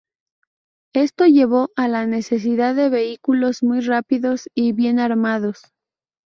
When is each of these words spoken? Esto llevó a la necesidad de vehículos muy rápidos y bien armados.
Esto 0.95 1.27
llevó 1.27 1.69
a 1.75 1.87
la 1.87 2.07
necesidad 2.07 2.73
de 2.73 2.89
vehículos 2.89 3.61
muy 3.61 3.81
rápidos 3.81 4.49
y 4.55 4.73
bien 4.73 4.97
armados. 4.97 5.61